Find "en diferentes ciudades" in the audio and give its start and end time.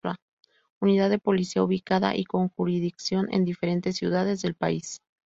3.31-4.41